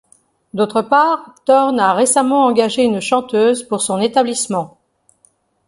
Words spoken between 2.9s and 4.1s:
chanteuse pour son